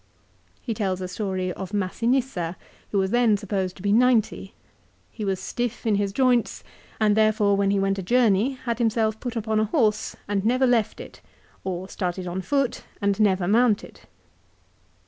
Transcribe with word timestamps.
1 0.61 0.61
He 0.63 0.73
tells 0.73 0.99
a 0.99 1.07
story 1.07 1.53
of 1.53 1.73
Massinissa, 1.75 2.55
who 2.89 2.97
was 2.97 3.11
then 3.11 3.37
supposed 3.37 3.75
to 3.75 3.83
be 3.83 3.91
ninety. 3.91 4.55
He 5.11 5.23
was 5.23 5.39
stiff 5.39 5.85
in 5.85 5.93
his 5.93 6.11
joints, 6.11 6.63
and 6.99 7.15
therefore 7.15 7.55
when 7.55 7.69
he 7.69 7.77
went 7.77 7.99
a 7.99 8.01
journey 8.01 8.53
had 8.65 8.79
himself 8.79 9.19
put 9.19 9.35
upon 9.35 9.59
a 9.59 9.65
horse, 9.65 10.15
and 10.27 10.43
never 10.43 10.65
left 10.65 10.99
it, 10.99 11.21
or 11.63 11.87
started 11.87 12.25
on 12.25 12.41
foot 12.41 12.83
and 12.99 13.19
never 13.19 13.47
mounted." 13.47 14.01